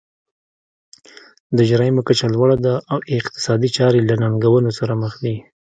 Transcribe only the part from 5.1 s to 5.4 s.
دي.